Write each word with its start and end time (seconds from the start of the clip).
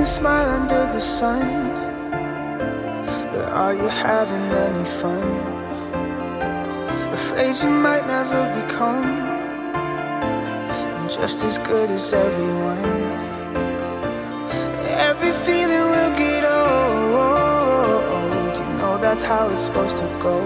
Can 0.00 0.06
smile 0.06 0.48
under 0.48 0.86
the 0.94 0.98
sun, 0.98 1.46
but 3.32 3.44
are 3.52 3.74
you 3.74 3.86
having 3.86 4.46
any 4.66 4.84
fun? 5.00 5.26
Afraid 7.12 7.54
you 7.62 7.68
might 7.68 8.06
never 8.06 8.42
become 8.58 9.04
just 11.06 11.44
as 11.44 11.58
good 11.58 11.90
as 11.90 12.14
everyone. 12.14 13.12
Every 15.08 15.32
feeling 15.32 15.86
will 15.94 16.14
get 16.16 16.44
old. 16.44 17.76
You 18.56 18.64
know 18.78 18.96
that's 19.04 19.22
how 19.22 19.50
it's 19.50 19.64
supposed 19.66 19.98
to 19.98 20.06
go. 20.18 20.36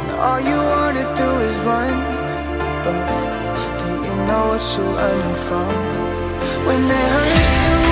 And 0.00 0.10
all 0.26 0.40
you 0.50 0.58
wanna 0.74 1.06
do 1.14 1.30
is 1.46 1.54
run, 1.70 1.94
but 2.84 3.06
do 3.80 3.90
you 4.06 4.16
know 4.26 4.44
what 4.50 4.62
you're 4.74 4.94
running 4.96 5.36
from? 5.46 6.11
When 6.64 6.84
it 6.84 6.90
hurts 6.90 7.86
too 7.86 7.91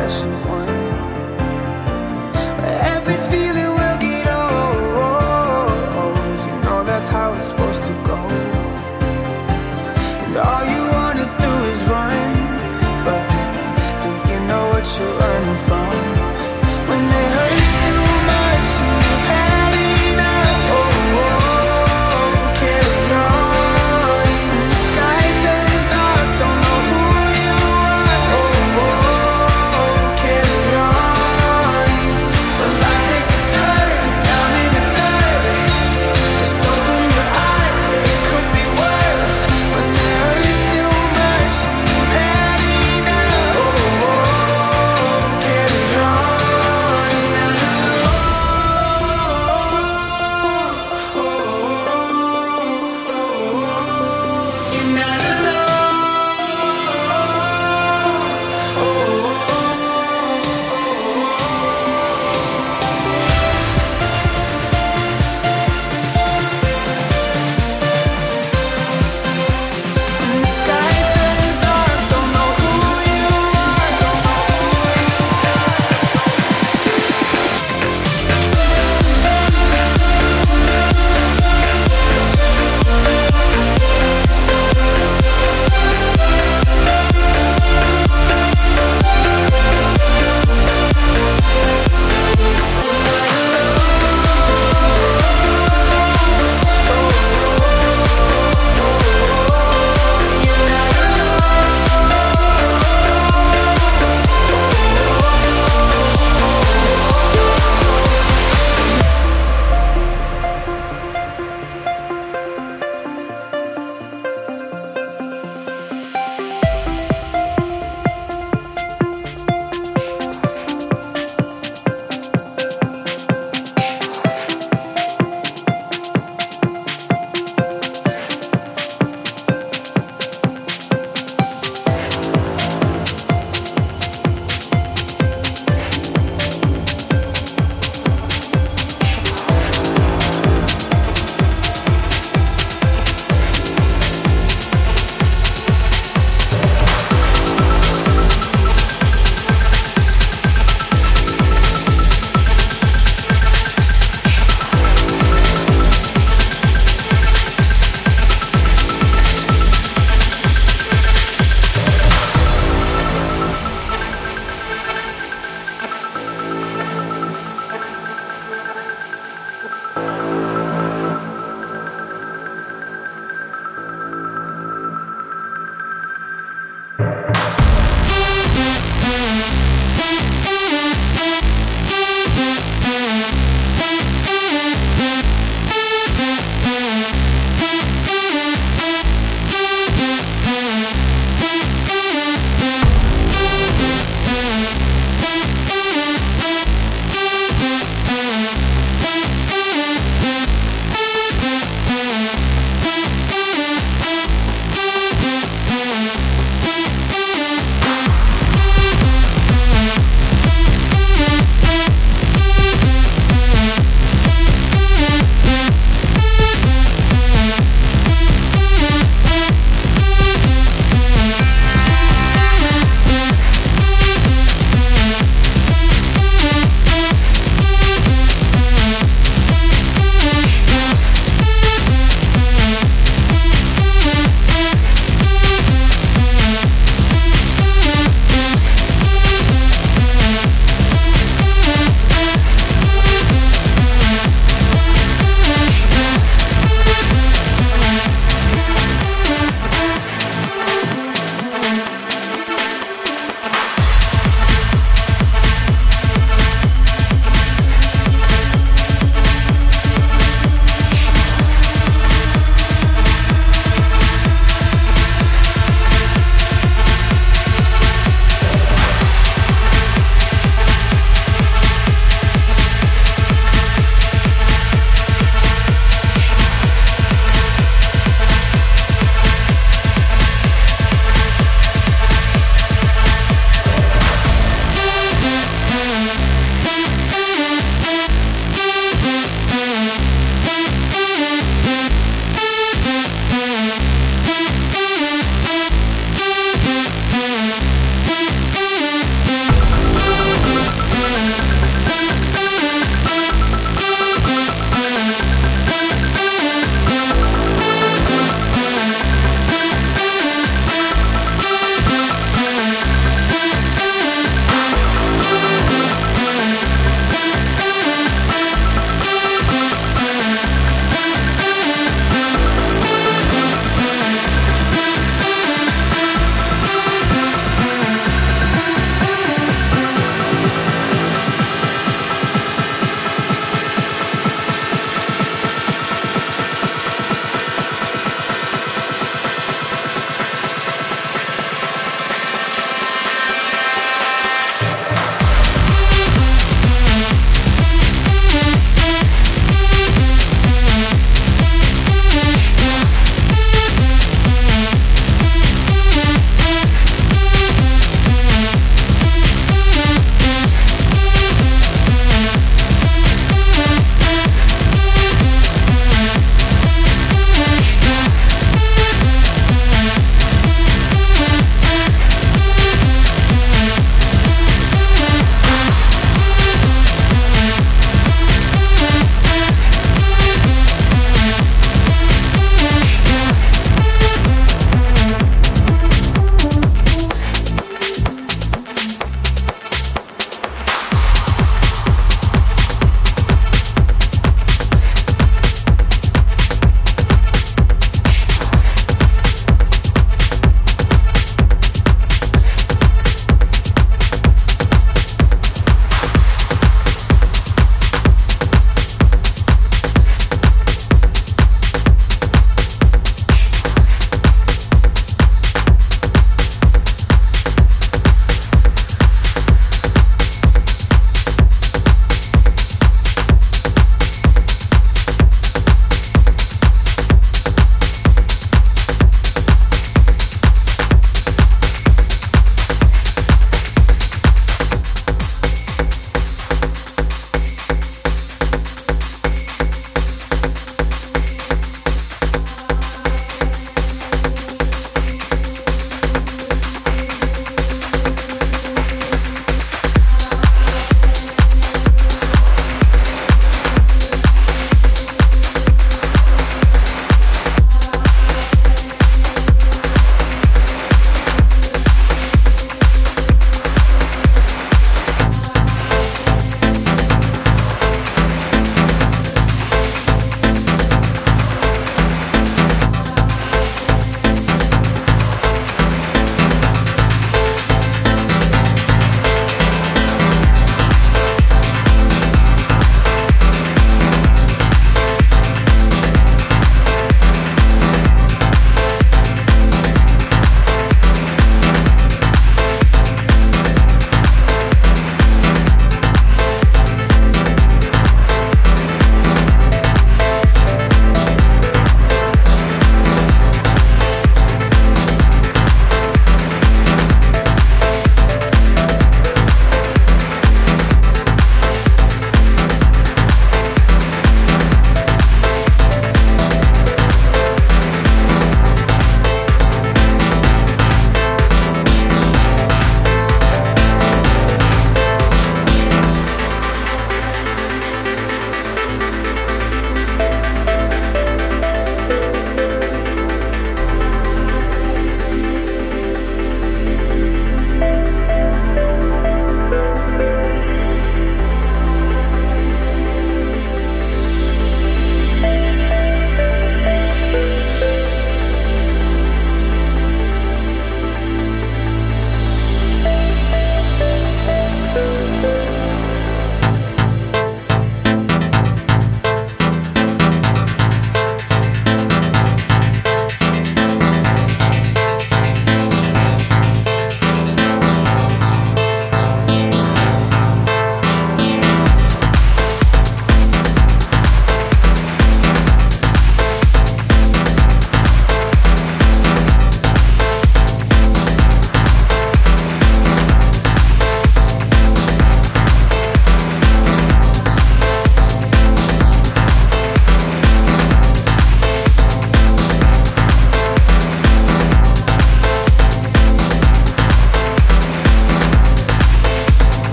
that 0.00 0.12
you 0.24 0.32
Every 2.96 3.18
feeling 3.30 3.70
will 3.78 3.98
get 4.06 4.26
old. 4.28 5.66
You 6.46 6.54
know 6.64 6.80
that's 6.84 7.08
how 7.08 7.34
it's 7.34 7.48
supposed 7.48 7.84
to 7.84 7.92
go 8.04 8.19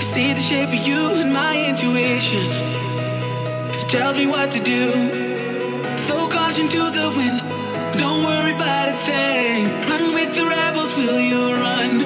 See 0.00 0.32
the 0.32 0.40
shape 0.40 0.68
of 0.68 0.86
you 0.86 0.98
and 1.20 1.32
my 1.32 1.68
intuition. 1.68 2.46
It 3.74 3.88
tells 3.88 4.16
me 4.16 4.26
what 4.26 4.50
to 4.52 4.60
do. 4.60 4.90
Throw 6.06 6.28
caution 6.28 6.68
to 6.68 6.90
the 6.90 7.12
wind. 7.16 7.40
Don't 7.98 8.24
worry 8.24 8.54
about 8.54 8.88
a 8.88 8.96
thing. 8.96 9.66
Run 9.88 10.14
with 10.14 10.34
the 10.34 10.46
rebels, 10.46 10.96
will 10.96 11.20
you 11.20 11.52
run? 11.54 12.05